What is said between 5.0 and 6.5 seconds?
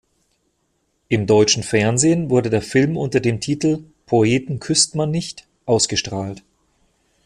nicht" ausgestrahlt.